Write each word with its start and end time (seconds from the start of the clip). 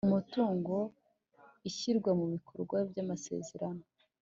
Umutungo 0.07 0.75
ishyirwa 1.69 2.11
mu 2.19 2.25
bikorwa 2.33 2.77
ry 2.89 2.97
amasezerano 3.03 3.83